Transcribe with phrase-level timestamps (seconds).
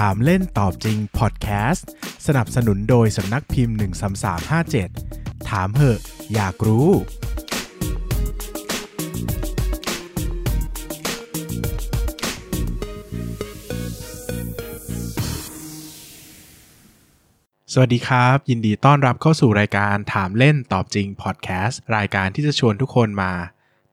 [0.00, 1.88] ถามเล่นตอบจริงพอดแคสต์
[2.26, 3.76] สนับสนุนโดยสำนักพิมพ์
[4.62, 6.00] 13357 ถามเหอะ
[6.34, 6.88] อยากรู้
[17.72, 23.32] สวัสดีครับ ยินดีต้อนรับเข้าสู่รายการถามเล่นตอบจริงพอดแคสต์รายการที่จะชวนทุกคนมา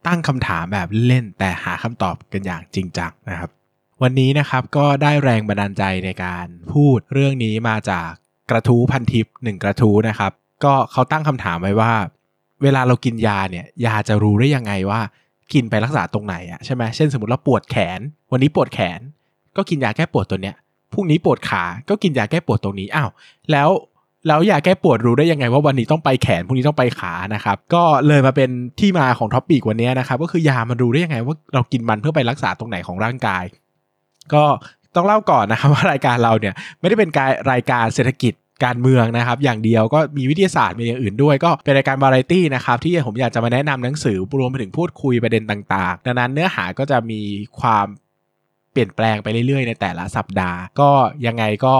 [0.06, 3.61] ตั้งคำถามแบบเล่นแต่หาคำตอบกันอย่างจริงจังนะครับ
[4.02, 8.10] วันนี้นะครับก็ได้แรงบันดาลใจในการพูดเรื่องนี้มาจาก
[8.50, 10.32] กระทู้พันทิปหนึ่งกระทู้นะครับ
[10.64, 11.92] ก็เขาตั้งคำถามไว้ว่า
[12.62, 15.00] เวลาเรากินยาเนี่ยยาจะรู้ได้ยังไงว่า
[15.52, 18.00] กินไปรักษาตรงไหนอะใช่ไหมเช่นสมมติเราปวดแขน
[18.32, 19.00] วันนี้ปวดแขน
[19.56, 20.56] ก็กินยาแก้ปวดตัวเนี้ย
[20.92, 23.10] พรุ่งนี้ปวดขาก็กินยาแก้ปวดตรงนี้อ้าว
[23.50, 23.68] แล้ว
[24.28, 28.50] แล้วยาแก้ปวดรู้ได้ยังไงว่าวันนี้ต้องไปแขนพรุ่งนี้ต้องไปขานะครับ ก็เลยมาเป็น
[28.80, 33.44] ที่มาของท็อปปีกวันนี้นะครับ ก็คือยามันรู้ได้ยังไงว่าเรากินมันเพื่อไปรักษาตรงไหนของร่างกาย
[34.34, 34.44] ก็
[34.96, 38.32] ต้องเล่าก่อนนะครับว่ารายการเราเนี่ยไม่ได้เป็นการรายการเศรษฐกิจ
[38.64, 47.20] การเมืองนะครับ อย่างเดียวก็มีวิทยาศาสตร์มีอย่างอื่นด้วย ก็เป็นรายการวาไรตี้นะครับที่ผมอยากจะมาแนะนำหนังสือรวมไปถึงพูดคุยประเด็นต่างๆ ดังนั้นเนื้อหาก็จะมี
[47.60, 47.86] ความ
[48.72, 50.90] เปลี่ยนแปลงไปเรื่อยๆ ในแต่ละสัปดาห์ ก็
[51.26, 51.76] ยังไงก็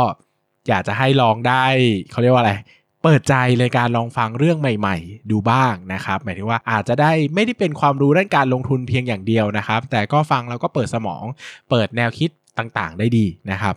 [0.69, 1.65] อยากจะให้ลองได้
[2.11, 2.53] เขาเรียกว่าอะไร
[3.03, 11.25] เปิดใจในการลองฟังเรื่องใหม่ ๆ ดูบ้างนะครับ หมายถึงว่าอาจจะได้ไม่ได้เป็นความรู้ด้านการลงทุนเพียงอย่างเดียวนะครับ แต่ก็ฟังแล้วก็เปิดสมอง
[11.71, 13.75] เปิดแนวคิดต่างๆ ได้ดีนะครับ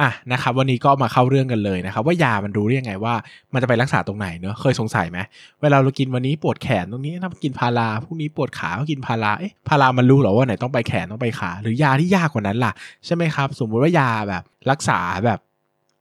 [0.00, 3.14] อะนะครับวันนี้ก็มาเข้าเรื่องกันเลยนะครับว่ายามันรู้ได้ยังไงว่า
[3.52, 5.18] มันจะไปรักษาตรงไหนเนอะเคยสงสัยไหม
[5.62, 12.72] เวลาเรากินวันนี้ปวดแขนตรงนี้ถ้ากินพาราพรุ่งนี้ปวดขาก็กินพาราเอ๊ะพารามันรู้หรอว่าไหนต้องไปแขนต้องไปขา หรือยาที่ยากกว่านั้นล่ะ
[13.06, 15.38] ใช่ไหมครับ สมมุติว่ายาแบบรักษาแบบ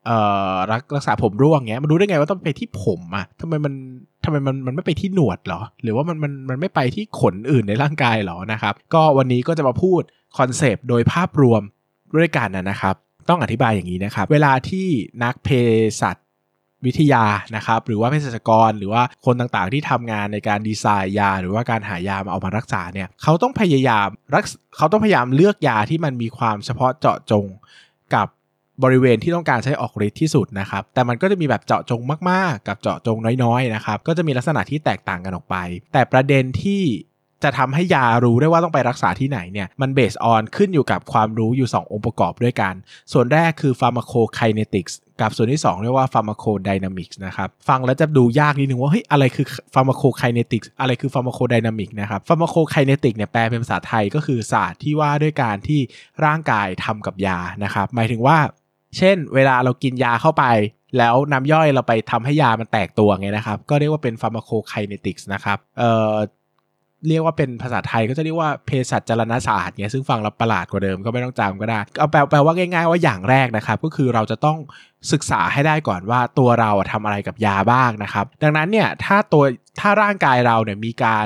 [0.05, 0.17] เอ่
[0.53, 3.73] อรักรักษาผมร่วงเงี้ยมันรู้ได้ไงว่าต้องไปที่ผมอะทำไมมัน
[4.23, 10.01] ทำไมมันมันไม่ไปที่หนวดเหรอ หรือว่ามันมันมันไม่ไปที่ขนอื่นในร่างกายเหรอนะครับ ก็วันนี้ก็จะมาพูด
[10.37, 11.61] คอนเซปต์โดยภาพรวม
[12.17, 12.95] ด้วยกันนะครับ
[13.29, 14.87] ต้องอธิบายอย่างนี้นะครับ เวลาที่
[15.23, 15.49] นักเภ
[16.01, 16.17] สัช
[16.85, 24.43] วิทยานะครับ หรือว่าเภสัชกร หรือว่าคนต่างๆ ที่ทำงานในการดีไซน์ยา หรือว่าการหายามาเอามารักษาเนี่ยเขาต้องพยายามรัก
[24.77, 27.45] เขาต้องพยายามเลือกยาที่มันมีความเฉพาะเจาะจง
[28.15, 28.27] กับ
[28.83, 35.55] บริเวณที่ต้องการใช้ออกฤทธิ์ที่สุดนะครับ แต่มันก็จะมีแบบเจาะจงมากๆ กับเจาะจงน้อยๆนะครับ ก็จะมีลักษณะที่แตกต่างกันออกไป
[35.93, 36.83] แต่ประเด็นที่
[37.45, 42.73] จะทำให้ยารู้ได้ว่าต้องไปรักษาที่ไหนเนี่ย มันเบสออนขึ้นอยู่กับความรู้อยู่ 2 องค์ประกอบด้วยกัน
[43.13, 55.79] ส่วนแรกคือ pharmacokinetics กับส่วนที่ 2 เรียกว่า pharmacodynamics นะครับ ฟังแล้วจะดูยากนิดนึงว่าเฮ้ยอะไรคือ pharmacokinetics อะไรคือ pharmacodynamics นะครับ pharmacokinetic เนี่ยแปลเป็นภาษาไทยก็คือศาสตร์ที่ว่าด้วยการที่
[56.25, 58.37] ร่างกายทำกับยานะครับ หมายถึงว่า
[58.97, 60.45] เช่น เวลาเรากินยาเข้าไป
[60.97, 66.13] แล้วน้ำย่อยเราไปทำให้ยามันแตกตัวไงนะครับ ก็เรียกว่าเป็น pharmacokinetics นะครับเอ่อ
[67.07, 74.57] เรียกว่าเป็นภาษาไทยก็จะเรียกว่าเภสัชจรณศาสตร์เนี่ยซึ่งฟังเราประหลาดกว่าเดิมก็ไม่ต้องจำก็ได้เอาแปลแปลว่าง่าย ๆ ว่าอย่างแรกนะครับ ก็คือเราจะต้อง
[75.11, 79.43] ศึกษาให้ได้ก่อนว่าตัวเราทำอะไรกับยาบ้างนะครับ ดังนั้นเนี่ยถ้าตัว
[79.79, 81.25] ถ้าร่างกายเราเนี่ยมีการ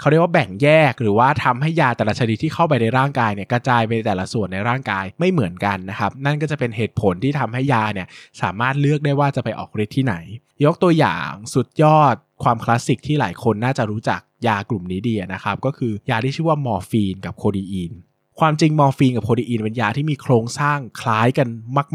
[0.00, 8.06] เขาเรียกว่าแบ่งแยกหรือว่าทำให้ยาแต่ละชนิดที่เข้าไปในร่างกายเนี่ยกระจายไปแต่ละส่วนในร่างกายไม่เหมือนกันนะครับ นั่นก็จะเป็นเหตุผลที่ทำให้ยาเนี่ย
[8.42, 10.14] สามารถเลือกได้ว่าจะไปออกฤทธิ์ที่ไหน
[10.64, 17.92] ยกตัวอย่างสุดยอดความคลาสสิกที่หลายคนน่าจะรู้จักยากลุ่มนี้ดีนะครับ ก็คือยาที่ชื่อว่ามอร์ฟีนกับโคดีอีน
[18.40, 21.48] ความจริงมอร์ฟีนกับโคดีอีนเป็นยาที่มีโครงสร้างคล้ายกัน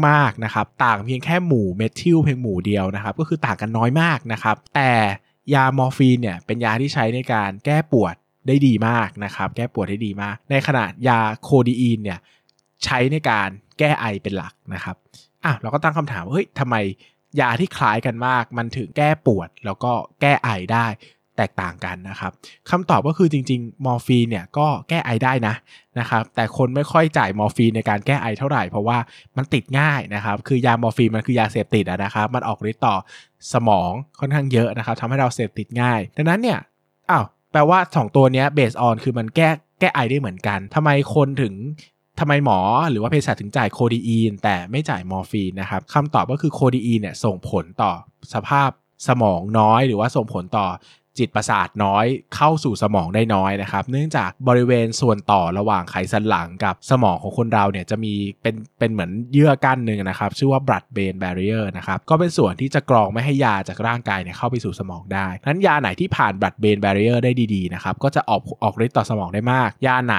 [0.06, 4.92] มาก ๆนะครับ ต่างเพียงแค่หมู่เมทิลเพียงหมู่เดียวนะครับ ก็คือต่างกันน้อยมากนะครับ แต่
[5.54, 8.14] ยามอร์ฟีนเนี่ยเป็นยาที่ใช้ในการแก้ปวด
[8.46, 12.18] ได้ดีมากนะครับ แก้ปวดได้ดีมาก ในขณะยาโคดีอีนเนี่ย
[12.84, 13.48] ใช้ในการ
[13.78, 14.96] แก้ไอเป็นหลักนะครับ
[15.44, 16.76] อะเราก็ตั้งคำถามว่าเฮ้ยทำไม
[17.40, 20.86] ยาที่คล้ายกันมาก มันถึงแก้ปวดแล้วก็แก้ไอได้
[21.36, 22.32] แตกต่างกันนะครับ
[22.70, 25.54] คำตอบก็คือจริงๆ มอร์ฟีนเนี่ยก็แก้ไอได้นะ
[25.98, 28.98] นะครับแต่คนไม่ค่อยจ่ายมอร์ฟีนในการแก้ไอเท่าไหร่ เพราะว่า
[29.36, 32.96] มันติดง่ายนะครับคือยามอร์ฟีนมันคือยาเสพติดนะครับมันออกฤทธิ์ต่อ
[33.52, 33.90] สมอง
[34.20, 36.58] ค่อนข้างเยอะนะครับทำให้เราเสพติดง่าย ดังนั้นเนี่ย
[37.10, 39.50] อ้าวแปลว่า 2 ตัวนี้ based on คือมันแก้
[39.80, 41.54] แก้ไอได้เหมือนกันทำไมคนถึง
[42.20, 42.58] ทำไมหมอ
[42.90, 47.92] หรือว่าเภสัชถึงจ่ายโคดีอีน แต่ไม่จ่ายมอร์ฟีนนะครับคำตอบก็คือโคดีอีนเนี่ยส่งผลต่อ
[48.34, 48.70] สภาพ
[49.08, 50.66] สมองน้อย หรือว่าส่งผลต่อ
[51.18, 70.18] จิตประสาทน้อยเข้าสู่สมองได้น้อยนะครับ เนื่องจากบริเวณส่วนต่อระหว่างไขสันหลังกับสมองของคนเราเนี่ยจะมีเป็นเป็นเหมือนเยื่อกั้นหนึ่งนะครับ ชื่อว่า blood brain barrier นะครับ ก็เป็นส่วนที่จะกรองไม่ให้ยาจากร่างกายเนี่ยเข้าไปสู่สมองได้นั้นยาไหนที่ผ่าน blood brain barrier ได้ดีๆนะครับก็จะออกออกฤทธิ์ต่อสมองได้มาก ยาไหน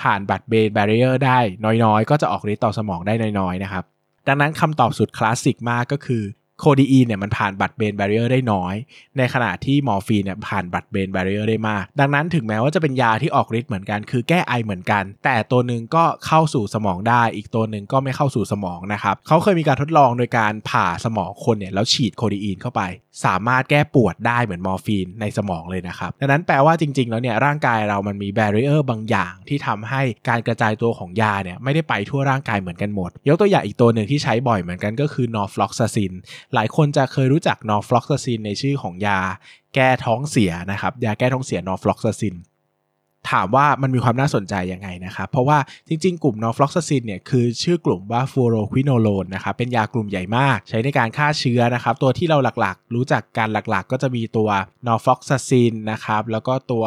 [0.00, 1.38] ผ่าน blood brain barrier ได้
[1.84, 3.84] น้อยๆ ก็จะออกฤทธิ์ต่อสมองได้น้อยๆนะครับ
[4.28, 6.22] ดังนั้นคำตอบสุดคลาสสิกมากก็คือ
[6.60, 8.74] โคดีอีนเนี่ยมันผ่าน blood brain barrier ได้น้อย
[9.18, 22.82] ในขณะที่มอร์ฟีนเนี่ยผ่าน blood brain barrier ได้มาก ดังนั้นถึงแม้ว่าจะเป็นยาที่ออกฤทธิ์เหมือนกัน คือแก้ไอเหมือนกัน แต่ตัวหนึ่งก็เข้าสู่สมองได้ อีกตัวหนึ่งก็ไม่เข้าสู่สมองนะครับเขาเคยมีการทดลองโดยการผ่าสมองคนเนี่ยแล้วฉีดโคดีอีนเข้าไป
[23.24, 36.12] สามารถแก้ปวดได้เหมือนมอร์ฟีนในสมองเลยนะครับดังนั้นแปลว่าจริง ๆ แล้วเนี่ยร่างกายเรามันมี barrier บางอย่างที่ทำให้การกระจายตัวของยาเนี่ยไม่ได้ไปทั่วร่างกายเหมือนกันหมด ยกตัวอย่างอีกตัวหนึ่งที่ใช้บ่อยเหมือนกันก็คือนอร์ฟลอกซาซิน
[36.54, 39.18] หลายคนจะเคยรู้จักนอร์ฟลอกซาซินในชื่อของยา
[39.74, 42.36] แก้ท้องเสียนะครับ ยาแก้ท้องเสียนอร์ฟลอกซาซิน
[43.30, 45.58] ถามว่ามันมีความน่าสนใจยังไงนะครับ เพราะว่า
[45.88, 54.48] จริง ๆ กลุ่มนอร์ฟลอกซาซินเนี่ยคือชื่อกลุ่มว่าฟลูออโรควิโนโลนนะครับเป็นยากลุ่มใหญ่มาก ใช้ในการฆ่าเชื้อนะครับ ตัวที่เราหลักๆ รู้จักการหลักๆ ก็จะมีตัว
[54.86, 56.84] นอร์ฟลอกซาซินนะครับแล้วก็ตัว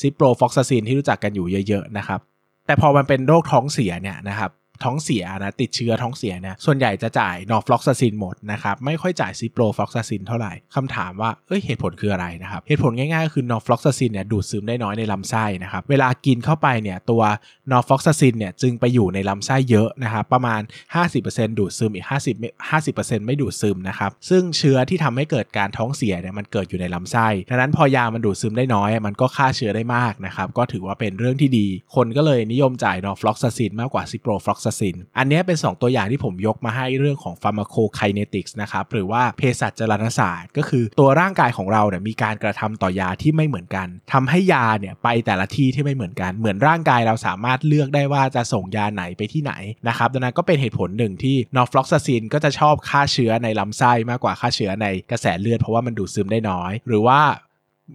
[0.00, 2.20] ซิโปรฟลอกซาซินที่รู้จักกันอยู่เยอะ ๆ นะครับ
[2.66, 4.50] แต่พอมันเป็นโรคท้องเสียเนี่ยนะครับ
[4.84, 17.22] ท้องเสียนะติดเชื้อท้องเสียเนี่ยส่วนใหญ่จะจ่ายนอร์ฟลอกซาซินหมดนะครับไม่ค่อยจ่ายซิโปรฟลอกซาซินเท่าไหร่คำถามว่าเอ้ยเหตุผลคืออะไรนะครับเหตุผลง่ายๆก็คือนอร์ฟลอกซาซินเนี่ยดูดซึมได้น้อยในลำไส้นะครับเวลากินเข้าไปเนี่ยตัว
[17.70, 20.60] นอร์ฟลอกซาซินเนี่ยจึงไปอยู่ในลำไส้เยอะนะครับประมาณ
[21.04, 46.32] 50%ดูดซึมอีก 50 50%ไม่ดูดซึมนะครับซึ่งเชื้อที่ทำให้เกิดการท้องเสียเนี่ยมันเกิดอยู่ในลำไส้ดังนั้นพอยามันดูดซึมได้น้อย มันก็ฆ่าเชื้อได้มากนะครับก็ถือว่าเป็นเรื่องที่ดี คนก็เลยนิยมจ่าย norfloxacin มากกว่า ciprofloxacin อันนี้เป็น 2 ตัวอย่างที่ผมยกมาให้เรื่องของ pharmacokinetics นะครับ หรือว่าเภสัชจรรศาสตร์ ก็คือตัวร่างกายของเราเนี่ยมีการกระทำต่อยาที่ไม่เหมือนกันทำให้ยาเนี่ยไปแต่ละที่ที่ไม่เหมือนกัน
[46.38, 49.52] เหมือนร่างกายเราสามารถเลือกได้ว่าจะส่งยาไหนไปที่ไหน
[49.88, 57.20] นะครับดังนั้นก็เป็นเหตุผลหนึ่งที่ norfloxacin ก็จะชอบฆ่าเชื้อในลำไส้มากกว่าฆ่าเชื้อในกระแสเลือดเพราะว่ามันดูดซึมได้น้อย หรือว่า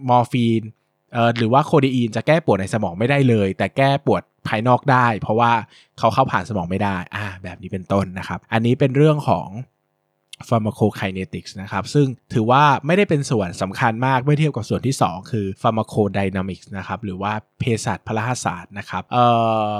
[0.08, 0.62] มอร์ฟีน
[1.12, 5.52] เอ่อหรือว่าโคเดอีนจะแก้ปวดในสมองไม่ได้เลย แต่แก้ปวด ภายนอกได้ เพราะว่า
[5.98, 9.48] เขาเข้าผ่านสมองไม่ได้อ่าแบบนี้เป็นต้นนะครับ อันนี้เป็นเรื่องของ
[10.48, 19.26] pharmacokinetics นะครับ ซึ่งถือว่าไม่ได้เป็นส่วนสำคัญมากเมื่อเทียบกับส่วนที่ 2 คือ pharmacodynamics นะครับ หรือว่าเภสัชพลศาสตร์นะครับ เอ่
[19.70, 19.72] อ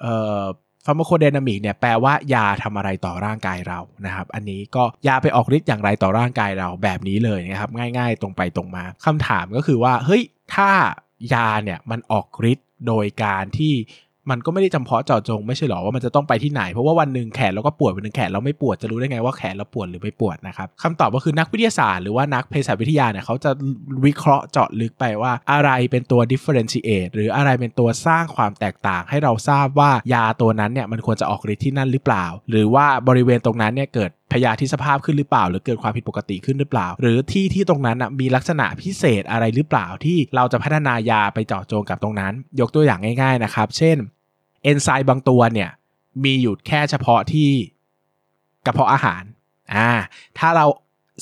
[0.00, 0.44] เอ่อ
[0.84, 10.22] pharmacodynamic เนี่ยแปลว่ายาทำอะไรต่อร่างกายเรานะครับ อันนี้ก็ยาไปออกฤทธิ์อย่างไรต่อร่างกายเราแบบนี้เลยนะครับ ง่ายๆ ตรงไปตรงมาคำถามก็คือว่า เฮ้ย
[10.54, 10.70] ถ้า
[11.34, 13.74] ยาเนี่ยมันออกฤทธิ์ โดยการที่
[14.30, 23.50] มันก็ไม่ได้จำเพาะเจาะจงไม่ใช่หรอว่ามันจะต้องไปที่ไหน เพราะว่าวันหนึ่งแขนเราก็ปวดวันหนึ่งแขนเราไม่ปวดจะรู้ได้ไงว่าแขนเราปวดหรือไม่ปวดนะครับคำตอบก็คือนักวิทยาศาสตร์หรือว่านักเภสัชวิทยาเนี่ยเขาจะ
[24.04, 43.96] วิเคราะห์เจาะลึกไปว่าอะไรเป็นตัว differentiate หรืออะไรเป็นตัวสร้างความแตกต่าง ให้เราทราบว่ายาตัวนั้นเนี่ยมันควรจะออกฤทธิ์ที่นั่นหรือเปล่า หรือว่าบริเวณตรงนั้นเนี่ยเกิด พยาธิสภาพขึ้นหรือเปล่า หรือเกิดความผิดปกติขึ้นหรือเปล่า หรือที่ที่ตรงนั้นมีลักษณะพิเศษอะไรหรือเปล่าที่เราจะพัฒนายาไปเจาะจงกับตรงนั้น ยกตัวอย่างง่าย ๆนะครับ เช่น
[44.64, 45.70] เอนไซม์บางตัวเนี่ย
[46.24, 47.48] มีอยู่แค่เฉพาะที่
[48.66, 49.22] กระเพาะอาหาร
[49.74, 49.90] อ่า
[50.38, 50.66] ถ้าเรา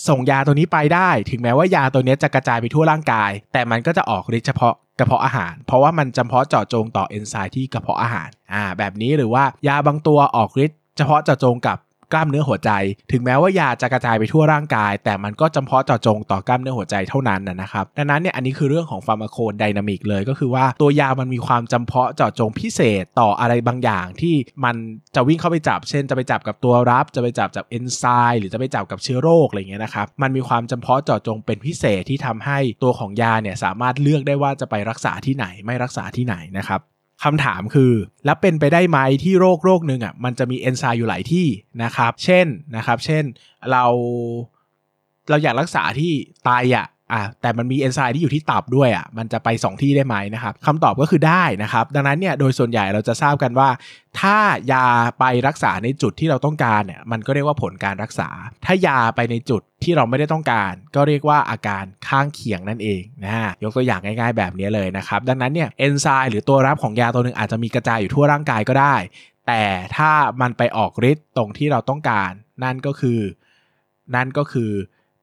[0.09, 11.79] ส่งยาตัวนี้ไปได้ ถึงแม้ว่ายาตัวนี้จะกระจายไปทั่วร่างกาย แต่มันก็จะออกฤทธิ์เฉพาะกระเพาะอาหาร เพราะว่ามันจำเพาะเจาะจงต่อเอนไซม์ที่กระเพาะอาหารอ่าแบบนี้หรือว่ายาบางตัวออกฤทธิ์เฉพาะเจาะจงกับ
[12.13, 12.71] กล้ามเนื้อหัวใจ
[13.13, 24.35] ถึงแม้ว่ายาจะกระจายไปทั่วร่างกาย แต่มันก็จำเพาะเจาะจงต่อกล้ามเนื้อหัวใจเท่านั้นนะครับ ดังนั้นเนี่ยอันนี้คือเรื่องของ pharmacodynamic เลยก็คือว่าตัวยามันมีความจำเพาะเจาะจงพิเศษต่ออะไรบางอย่างที่
[24.65, 24.77] มัน
[25.15, 36.81] จะวิ่งเข้าไปจับ เช่น จะไปจับกับตัวรับ จะไปจับกับเอนไซม์หรือจะไปจับกับเชื้อโรคอะไรเงี้ยนะครับ มันมีความจำเพาะเจาะจงเป็นพิเศษที่ทำให้ตัวของยาเนี่ยสามารถเลือกได้ว่าจะไปรักษาที่ไหนไม่รักษาที่ไหนนะครับ
[37.23, 37.93] คำถามคือ
[38.25, 41.47] แล้วเป็นไปได้ไหมที่โรคโรคหนึ่งอะมันจะมีเอนไซม์อยู่หลายที่
[41.83, 43.25] นะครับ เช่นนะครับ เช่น
[43.71, 43.85] เรา
[45.29, 46.13] เราอยากรักษาที่
[46.45, 53.69] ไตอะ อะแต่มันมีเอนไซม์ที่อยู่ที่ตับด้วยอะมันจะไป 2 ที่ได้ไหมนะครับคำตอบก็คือได้นะครับ ดังนั้นเนี่ยโดยส่วนใหญ่เราจะทราบกันว่า
[54.21, 54.39] ถ้า
[54.73, 54.87] ยา
[55.19, 58.29] ไปรักษาในจุดที่เราต้องการเนี่ยมันก็เรียกว่าผลการรักษา
[58.65, 68.97] ถ้ายาไปในจุดที่เราไม่ได้ต้องการ ก็เรียกว่าอาการข้างเคียงนั่นเองนะยกตัวอย่างง่ายๆแบบนี้เลยนะครับ ดังนั้นเนี่ยเอนไซม์หรือตัวรับของยาตัวหนึ่งอาจจะมีกระจายอยู่ทั่วร่างกายก็ได้
[69.47, 69.63] แต่
[69.97, 72.31] ถ้ามันไปออกฤทธิ์ตรงที่เราต้องการ
[72.65, 73.21] นั่นก็คือ
[74.15, 74.71] นั่นก็คือ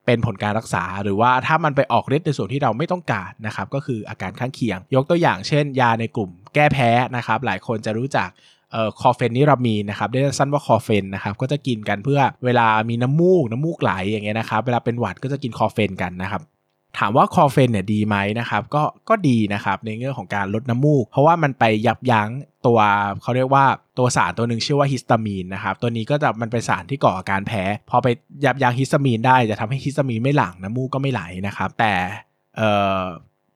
[0.05, 8.29] เป็นผลการรักษา หรือว่าถ้ามันไปออกฤทธิ์ในส่วนที่เราไม่ต้องการนะครับก็คืออาการข้างเคียง ยกตัวอย่างเช่น ยาในกลุ่มแก้แพ้นะครับหลายคนจะรู้จัก
[8.71, 16.41] เอ่อ chlorpheniramine นะครับได้สั้นว่า chlorphen นะครับก็จะกินกันเพื่อเวลามีน้ำมูกน้ำมูกไหลอย่างเงี้ยนะครับเวลาเป็นหวัดก็จะกิน chlorphen กันนะครับ
[16.97, 22.29] ถามว่า chlorphen เนี่ยดีไหมนะครับก็ก็ดีนะครับในเรื่องของการลดน้ำมูก เพราะว่ามันไปยับยั้ง
[22.67, 22.79] ตัว
[23.21, 23.65] เขาเรียกว่า
[23.97, 28.07] ตัวสารตัวหนึ่งชื่อว่าฮิสตามีนนะครับตัวนี้ก็จะมันเป็นสารที่ก่ออาการแพ้พอไป
[28.45, 31.93] ยับยั้งฮิสตามีนได้จะทำให้ฮิสตามีนไม่หลั่งน้ำมูกก็ไม่ไหลนะครับ แต่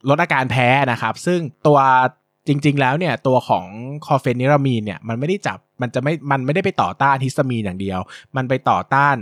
[0.10, 1.80] ลดอาการแพ้นะครับ ซึ่งตัว
[2.48, 3.66] จริง ๆ แล้วเนี่ยตัวของ
[4.06, 8.00] chlorpheniramine เนี่ยมันไม่ได้จับมันจะไม่มันไม่ได้ไปต่อต้านฮิสตามีนอย่างเดียว
[8.36, 9.16] มันไปต่อต้าน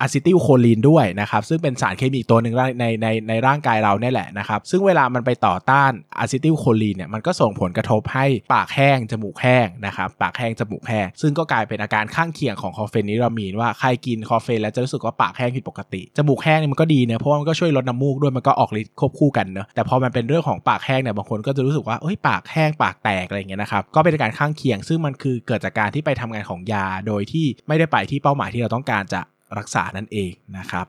[0.00, 29.20] อะซิติลโคลีนด้วยนะครับ ซึ่งเป็นสารเคมีตัวหนึ่งในในในร่างกายเราเนี่ยแหละนะครับ ซึ่งเวลามันไปต่อต้านอะซิติลโคลีนเนี่ยมันก็ส่งผลกระทบให้ปากแห้ง จมูกแห้งนะครับ ปากแห้ง จมูกแห้ง ซึ่งก็กลายเป็นอาการข้างเคียงของ chlorpheniramine ว่าใครกิน chlorphen แล้วจะรู้สึกว่าปากแห้งผิดปกติ จมูกแห้งนี่มันก็ดีเนะเพราะว่ามันก็ช่วยลดน้ำมูกด้วยมันก็ออกฤทธิ์ควบคู่กันเนะแต่พอมันเป็นเรื่องของปากแห้งเนี่ยบางคนก็จะรู้สึกว่าเอ้ยปากแห้งปากแตกอะไรเงี้ยนะครับก็เป็นอาการข้างเคียง ซึ่งมันคือเกิดจากการที่ไปทำงานของยา โดยที่ไม่ได้ไปที่เป้าหมายที่เราต้องการจะ
[29.58, 30.86] รักษานั่นเองนะครับ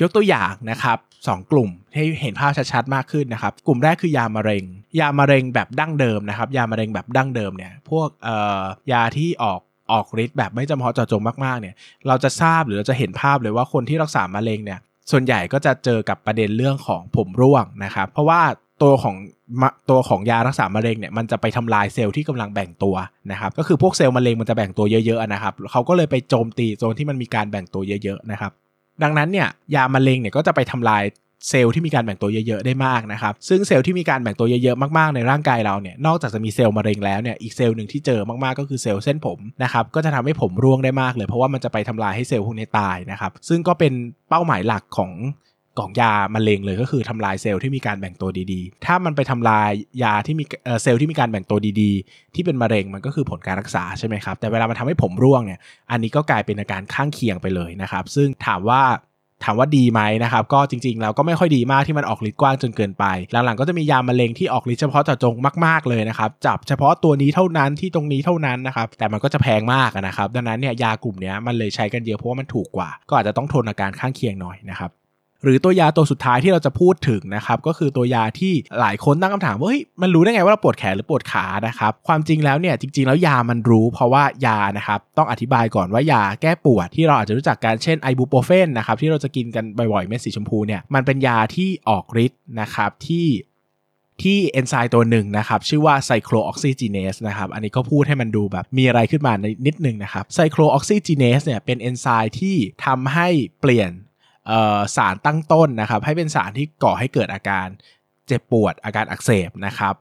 [0.00, 0.98] ยกตัวอย่างนะครับ
[1.28, 4.64] สองกลุ่มให้เห็นภาพชัดๆมากขึ้นนะครับ กลุ่มแรกคือยามะเร็ง
[5.00, 8.62] ยามะเร็งแบบดั้งเดิมนะครับ ยามะเร็งแบบดั้งเดิมเนี่ยพวกเอ่อ
[8.92, 9.60] ยาที่ออก
[9.92, 11.74] ออกฤทธิ์แบบไม่จำเพาะเจาะจงมากๆเนี่ย
[12.08, 18.42] เราจะทราบหรือเราจะเห็นภาพเลยว่าคนที่รักษามะเร็งเนี่ยส่วนใหญ่ก็จะเจอกับประเด็นเรื่องของผมร่วงนะครับ เพราะว่า
[18.82, 19.16] ตัวของ
[19.90, 22.96] ตัวของยารักษามะเร็งเนี่ยมันจะไปทำลายเซลล์ที่กำลังแบ่งตัว
[23.30, 28.52] นะครับก็คือพวกเซลล์มะเร็งมันจะแบ่งตัวเยอะๆนะครับเขาก็เลยไปโจมตีโซนที่มันมีการแบ่งตัวเยอะๆนะครับ
[29.02, 31.04] ดังนั้นเนี่ยยามะเร็งเนี่ยก็จะไปทำลาย
[31.48, 43.92] เซลล์ที่มีการแบ่งตัวเยอะๆได้มากนะครับ ซึ่งเซลล์ที่มีการแบ่งตัวเยอะๆมากๆในร่างกายเราเนี่ย นอกจากจะมีเซลล์มะเร็งแล้วเนี่ย อีกเซลล์หนึ่งที่เจอมากๆก็คือเซลล์เส้นผมนะครับ ก็จะทำให้ผมร่วงได้มากเลย เพราะว่ามันจะไปทำลายให้เซลล์พวกนี้ตายนะครับ ซึ่งก็เป็น
[44.28, 45.12] เป้าหมายหลักของ
[45.78, 49.70] กลุ่มยามะเร็งเลยก็คือทำลายเซลล์ที่มีการแบ่งตัวดีๆ ถ้ามันไปทำลาย
[50.02, 50.44] ยาที่มี
[50.82, 58.82] เซลล์ที่มีการแบ่งตัวดีๆ ที่เป็นมะเร็งมันก็คือผลการรักษาใช่ไหมครับ แต่เวลามันทำให้ผมร่วงเนี่ย อันนี้ก็กลายเป็นอาการข้างเคียงไปเลยนะครับ ซึ่งถามว่า
[59.44, 65.34] ถามว่าดีไหมนะครับ ก็จริงๆแล้วก็ไม่ค่อยดีมากที่มันออกฤทธิ์กว้างจนเกินไป หลังๆก็จะมียามะเร็งที่ออกฤทธิ์เฉพาะเจาะจง
[65.66, 74.90] มากๆเลยนะครับ จับเฉพาะตัวนี้เท่านั้นที่ตรงนี้เท่านั้นนะครับ แต่มันก็จะแพงมากนะครับ ดังนั้นเนี่ยยากลุ่มนี้มันเลยใช้กันเยอะเพราะว่ามันถูกกว่า ก็อาจจะต้องทนอาการข้างเคียงหน่อยนะครับ
[75.46, 93.26] หรือตัวยาตัวสุดท้ายที่เราจะพูดถึงนะครับก็คือตัวยาที่หลายคนตั้งคำถามว่าเฮ้ยมันรู้ได้ไงว่าเราปวดแขนหรือปวดขานะครับความจริงแล้วเนี่ยจริง ๆ แล้วยามันรู้ เพราะว่ายานะครับต้องอธิบายก่อนว่ายาแก้ปวดที่เราอาจจะรู้จักกันเช่น ibuprofen นะครับที่เราจะกินกันบ่อยๆเม็ดสีชมพูเนี่ยมันเป็นยาที่ออกฤทธิ์นะครับที่
[94.22, 103.28] ที่เอนไซม์ตัวหนึ่งนะครับ ชื่อว่า cyclooxygenase นะครับ อันนี้ก็พูดให้มันดูแบบมีอะไรขึ้นมาในนิดนึงนะครับ cyclooxygenase เนี่ยเป็นเอนไซม์ที่ทำให้
[103.60, 103.90] เปลี่ยน
[104.96, 107.66] สารตั้งต้นนะครับให้เป็นสารที่ก่อให้เกิดอาการ
[108.26, 109.94] เจ็บปวดอาการอักเสบนะครับ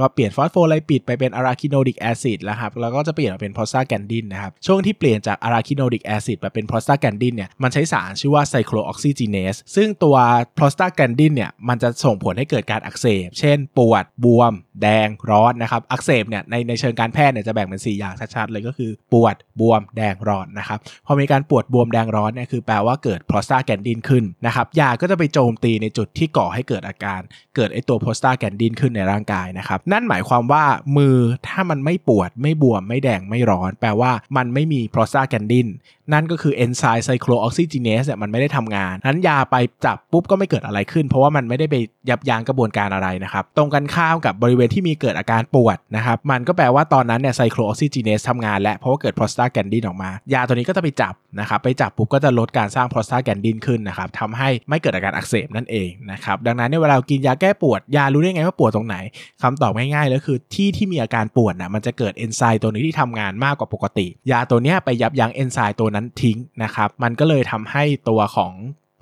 [0.00, 10.16] ก็เปลี่ยน phospholipid ไปเป็น arachidonic acid แล้วครับแล้วก็จะเปลี่ยนมาเป็น prostaglandin นะครับช่วงที่เปลี่ยนจาก arachidonic acid มาเป็น prostaglandin เนี่ยมันใช้สารชื่อว่า cyclooxygenase ซึ่งตัว
[10.56, 27.20] prostaglandin เนี่ยมันจะส่งผลให้เกิดการอักเสบ เช่น ปวด บวม แดง ร้อนนะครับอักเสบเนี่ยในในเชิงการแพทย์เนี่ยจะแบ่งเป็น 4 อย่างชัดๆเลยก็คือปวดบวมแดงร้อนนะครับพอมีการปวดบวมแดงร้อนเนี่ยคือแปลว่าเกิด prostaglandin ขึ้นนะครับยาก็จะไปโจมตีในจุดที่ก่อให้เกิดอาการ
[27.56, 30.64] เกิดไอตัว prostaglandin ขึ้นในร่างกายนะครับนั่นหมายความว่า
[30.96, 31.16] มือ
[31.48, 35.66] ถ้ามันไม่ปวดไม่บวม ไม่แดงไม่ร้อน แปลว่ามันไม่มี prostaglandin
[36.12, 41.76] นั่นก็คือเอนไซม์ cyclooxygenase เนี่ยมันไม่ได้ทำงานนั้นยาไปจับปุ๊บก็ไม่เกิดอะไรขึ้น เพราะว่ามันไม่ได้ไป
[42.10, 58.96] ยับยั้งกระบวนการอะไรนะครับ ตรงกันข้ามกับบริเวณที่มีเกิดอาการปวดนะครับ มันก็แปลว่าตอนนั้นเนี่ย cyclooxygenase ทำงานแล้วเพราะว่าเกิด prostaglandin ออกมา ยาตัวนี้ก็จะไปจับนะครับ ไปจับปุ๊บก็จะลดการสร้างโพรสตาแกนดินขึ้นนะครับทำให้ไม่เกิดอาการอักเสบนั่นเองนะครับ ดังนั้นเนี่ยเวลากินยาแก้ปวดยารู้ได้ไงว่าปวดตรงไหน
[59.42, 68.52] คำตอบง่ายๆเลยคือที่ที่มีอาการปวดนะมันจะเกิดเอนไซม์ตัวนี้ที่ทำงานมากกว่าปกติ ยาตัวนี้ไปยับยั้งเอนไซม์ตัวนั้นทิ้งนะครับมันก็เลยทำให้ตัวของ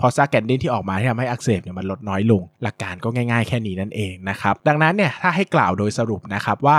[0.00, 6.78] พอซาแกนดินที่ออกมาที่ทำให้อักเสบเนี่ยมันลดน้อยลง หลักการก็ง่ายๆแค่นี้นั่นเองนะครับ ดังนั้นเนี่ยถ้าให้กล่าวโดยสรุปนะครับว่า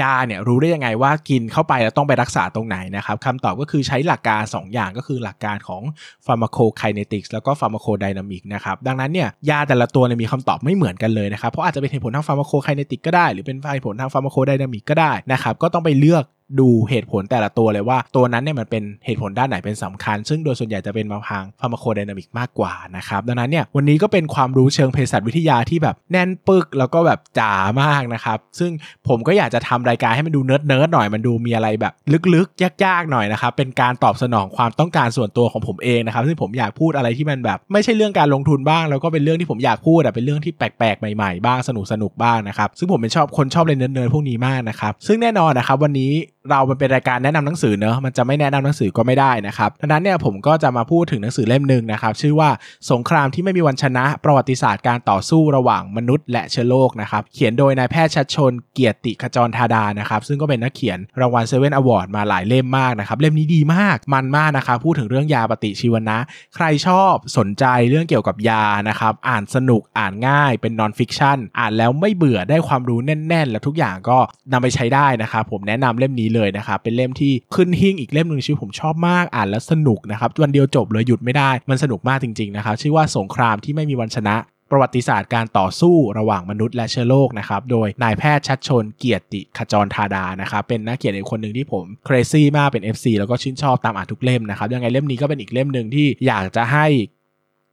[0.00, 5.82] ยาเนี่ยรู้ได้ยังไงว่ากินเข้าไปแล้วต้องไปรักษาตรงไหนนะครับคำตอบก็คือใช้หลักการ 2 อย่างก็คือหลักการของ
[6.26, 16.24] pharmacokinetics แล้วก็ pharmacodynamic นะครับดังนั้นเนี่ยยาแต่ละตัวเนี่ยมีคำตอบไม่เหมือนกันเลยนะครับเพราะอาจจะเป็นเหตุผลทาง pharmacokinetic ก็ได้ หรือเป็นเหตุผลทาง pharmacodynamic ก็ได้นะครับก็ต้องไปเลือก
[16.60, 28.70] ดูเหตุผลแต่ละตัวเลยว่าตัวนั้นเนี่ยมันเป็นเหตุผลด้านไหนเป็นสำคัญ ซึ่งโดยส่วนใหญ่จะเป็นมาทาง pharmacodynamic มากกว่านะครับดังนั้นเนี่ยวันนี้ก็เป็นความรู้เชิงเภสัชวิทยาที่แบบแน่นปึกแล้วก็แบบจ๋ามากนะครับซึ่ง
[29.08, 31.92] ผมก็อยากจะทำรายการให้มันดู nerd nerd หน่อยมันดูมีอะไรแบบ
[32.34, 46.12] ลึกๆ ยากๆหน่อยนะครับเป็นการตอบสนองความต้องการส่วนตัวของผมเองนะครับซึ่งผมอยากพูดอะไรที่มันแบบไม่ใช่เรื่องการลงทุนบ้าง แล้วก็เป็นเรื่องที่ผมอยากพูดแต่เป็นเรื่องที่แปลกๆใหม่ๆบ้างสนุกสนุกบ้างนะครับซึ่งผมเป็นชอบคนชอบเลยเนิร์ดๆพวกนี้มากนะครับซึ่งแน่นอนนะครับวันนี้
[46.50, 52.50] เรามันเป็นรายการแนะนำหนังสือเนอะมันจะไม่แนะนำหนังสือก็ไม่ได้นะครับดังนั้นเนี่ยผมก็จะมาพูดถึงหนังสือเล่มหนึ่งนะครับชื่อว่า
[52.90, 66.18] สงครามที่ไม่มีวันชนะประวัติศาสตร์การต่อสู้ระหว่างมนุษย์ และเชื้อโรคนะครับเขียนโดยนายแพทย์ชัชพล เกียรติขจรธาดานะครับซึ่งก็เป็นนักเขียนรางวัล Seven Award มาหลายเล่มมากนะครับเล่มนี้ดีมากมันมากนะครับพูดถึงเรื่องยาปฏิชีวนะ
[66.54, 74.18] ใครชอบสนใจเรื่องเกี่ยวกับยานะครับอ่านสนุกอ่านง่ายเป็น non-fiction อ่านแล้วไม่เบื่อได้ความรู้แน่น ๆ และทุกอย่างก็
[74.52, 84.36] นำไปใช้ได้นะครับผมแนะนำเล่มนี้เลยนะครับเป็นเล่มที่ขึ้นหิ้งอีกเล่มหนึ่งซึ่งผมชอบมากอ่านแล้วสนุกนะครับวันเดียวจบเลยหยุดไม่ได้มันสนุกมากจริงๆนะครับชื่อว่าสงครามที่ไม่มีวันชนะ
[84.72, 96.86] ประวัติศาสตร์การต่อสู้ระหว่างมนุษย์และเชื้อโรคนะครับ โดยนายแพทย์ชัชพล เกียรติขจรธาดานะครับ เป็นนักเขียนอีกคนหนึ่งที่ผม crazy มากเป็น FC แล้วก็ชื่นชอบตามอ่านทุกเล่มนะครับ ยังไงเล่มนี้ก็เป็นอีกเล่มหนึ่งที่อยากจะให้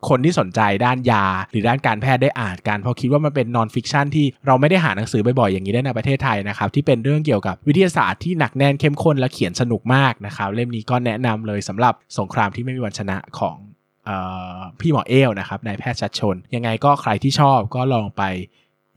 [0.10, 13.56] คนที่สนใจด้านยา หรือด้านการแพทย์ได้อ่านกันเพราะคิดว่ามันเป็น non-fiction ที่เราไม่ได้หาหนังสือบ่อยๆอย่างนี้ได้ในประเทศไทยนะครับที่เป็นเรื่องเกี่ยวกับวิทยาศาสตร์ที่หนักแน่นเข้มข้นและเขียนสนุกมากนะครับเล่มนี้ก็แนะนำเลยสำหรับสงครามที่ไม่มีวันชนะของ
[14.80, 18.24] พี่หมอเอ้วนะครับนายแพทย์ชัชพล ยังไงก็ใครที่ชอบก็ลองไป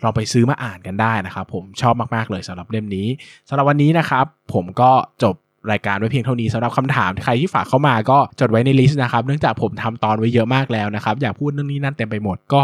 [0.05, 3.07] ลองไปซื้อมาอ่านกันได้นะครับ ผมชอบมาก ๆ เลยสำหรับเล่มนี้
[3.49, 4.25] สำหรับวันนี้นะครับ
[4.55, 4.91] ผมก็
[5.23, 5.35] จบ
[5.73, 12.63] รายการไว้เพียงเท่านี้สำหรับคำถามใครที่ฝากเข้ามาก็จดไว้ใน list นะครับเนื่องจากผมทำตอนไว้เยอะมากแล้วนะครับอยากพูดเรื่องนี้นั่นเต็มไปหมดก็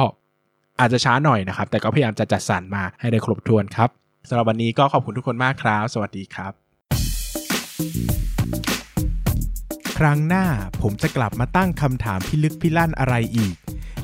[0.81, 3.89] อาจจะช้าหน่อยนะครับ แต่ก็พยายามจะจัดสรรมาให้ได้ครบถ้วนครับ
[4.29, 6.53] สำหรับวันนี้ก็ขอบคุณทุกคนมากครับ สวัสดีครับ
[9.99, 10.47] ครั้งหน้า
[10.83, 13.55] ผมจะกลับมาตั้งคำถามพิลึกพิลั่นอะไรอีก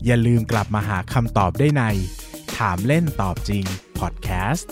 [0.07, 1.83] อย่าลืมกลับมาหาคำตอบได้ใน
[2.57, 3.65] ถามเล่นตอบจริง
[3.99, 4.71] พอดแคสต์